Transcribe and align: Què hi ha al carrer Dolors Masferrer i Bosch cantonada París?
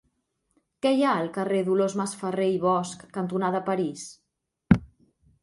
Què 0.85 0.93
hi 0.95 1.03
ha 1.03 1.11
al 1.23 1.29
carrer 1.35 1.59
Dolors 1.67 1.97
Masferrer 1.99 2.49
i 2.55 2.57
Bosch 2.65 3.05
cantonada 3.19 3.63
París? 3.71 4.09